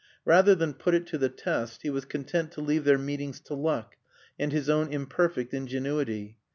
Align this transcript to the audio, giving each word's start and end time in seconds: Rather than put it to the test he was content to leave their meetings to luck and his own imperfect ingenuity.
Rather 0.25 0.55
than 0.55 0.73
put 0.73 0.95
it 0.95 1.05
to 1.05 1.19
the 1.19 1.29
test 1.29 1.83
he 1.83 1.89
was 1.91 2.05
content 2.05 2.51
to 2.51 2.59
leave 2.59 2.85
their 2.85 2.97
meetings 2.97 3.39
to 3.39 3.53
luck 3.53 3.97
and 4.39 4.51
his 4.51 4.67
own 4.67 4.87
imperfect 4.91 5.53
ingenuity. 5.53 6.37